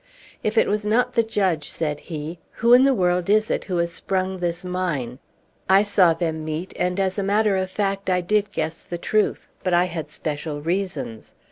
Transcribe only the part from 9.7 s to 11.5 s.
I had special reasons.